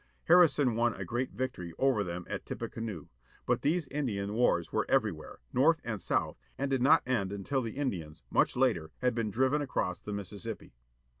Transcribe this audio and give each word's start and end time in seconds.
Harrison 0.23 0.75
won 0.75 0.95
a 0.95 1.05
great 1.05 1.29
victory 1.29 1.75
over 1.77 2.03
them 2.03 2.25
at 2.27 2.43
Tippecanoe. 2.43 3.07
But 3.45 3.61
these 3.61 3.87
Indian 3.89 4.33
wars 4.33 4.71
were 4.73 4.87
everywhere, 4.89 5.41
North 5.53 5.79
and 5.83 6.01
South, 6.01 6.39
and 6.57 6.71
did 6.71 6.81
not 6.81 7.07
end 7.07 7.31
until 7.31 7.61
the 7.61 7.77
Indians, 7.77 8.23
much 8.31 8.57
later, 8.57 8.89
had 9.03 9.13
been 9.13 9.29
driven 9.29 9.61
across 9.61 10.01
the 10.01 10.11
Mississippi. 10.11 10.73